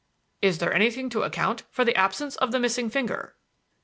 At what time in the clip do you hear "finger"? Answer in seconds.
2.89-3.35